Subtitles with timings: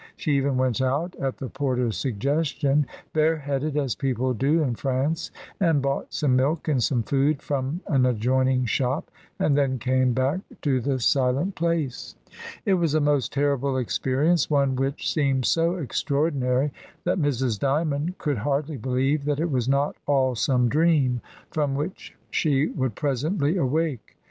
[0.17, 5.79] She even went out, ai the porter's suggestion, bareheaded, as people do in France, and
[5.79, 10.81] bought some milk and some food from an adjoining shop, and then came back to
[10.81, 12.15] the silent place.
[12.65, 16.73] It was a most terrible experience, one whidi seemed so extraordinary
[17.03, 17.59] that Mrs.
[17.59, 21.21] Dymond could hardly believe that it was not all some dream
[21.51, 24.17] from which she would presently awake.